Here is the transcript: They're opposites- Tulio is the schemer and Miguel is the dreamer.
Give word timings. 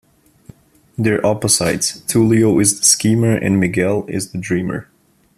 They're 0.97 1.23
opposites- 1.23 1.99
Tulio 2.11 2.59
is 2.59 2.79
the 2.79 2.83
schemer 2.85 3.35
and 3.35 3.59
Miguel 3.59 4.05
is 4.07 4.31
the 4.31 4.39
dreamer. 4.39 4.89